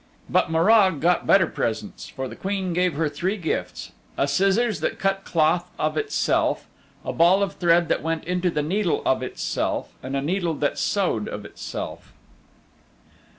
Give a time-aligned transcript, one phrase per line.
[0.27, 4.97] But Morag got better presents, for the Queen gave her three gifts a scissors that
[4.97, 6.65] cut cloth of itself,
[7.05, 10.79] a ball of thread that went into the needle of itself, and a needle that
[10.79, 12.13] sewed of itself.